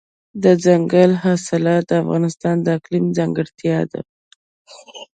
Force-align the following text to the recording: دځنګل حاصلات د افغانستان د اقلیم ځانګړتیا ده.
دځنګل 0.43 1.11
حاصلات 1.23 1.83
د 1.89 1.91
افغانستان 2.03 2.55
د 2.61 2.67
اقلیم 2.77 3.05
ځانګړتیا 3.17 3.79
ده. 3.91 4.01